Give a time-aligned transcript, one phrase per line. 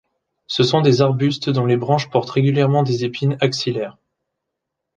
[0.47, 3.99] Ce sont des arbustes dont les branches portent régulièrement des épines axillaires.